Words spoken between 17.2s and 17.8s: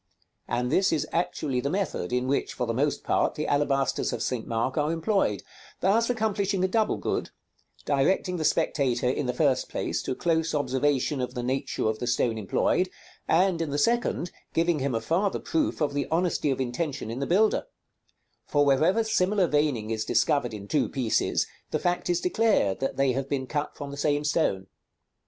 builder: